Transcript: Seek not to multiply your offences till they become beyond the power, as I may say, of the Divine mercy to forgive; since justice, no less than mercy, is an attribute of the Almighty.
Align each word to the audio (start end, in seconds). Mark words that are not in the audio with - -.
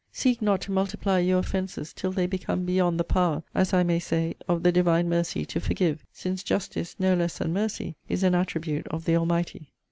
Seek 0.11 0.41
not 0.41 0.61
to 0.61 0.71
multiply 0.71 1.19
your 1.19 1.37
offences 1.37 1.93
till 1.93 2.11
they 2.11 2.25
become 2.25 2.65
beyond 2.65 2.99
the 2.99 3.03
power, 3.03 3.43
as 3.53 3.71
I 3.71 3.83
may 3.83 3.99
say, 3.99 4.33
of 4.47 4.63
the 4.63 4.71
Divine 4.71 5.07
mercy 5.07 5.45
to 5.45 5.59
forgive; 5.59 6.03
since 6.11 6.41
justice, 6.41 6.95
no 6.97 7.13
less 7.13 7.37
than 7.37 7.53
mercy, 7.53 7.97
is 8.09 8.23
an 8.23 8.33
attribute 8.33 8.87
of 8.87 9.05
the 9.05 9.15
Almighty. 9.15 9.69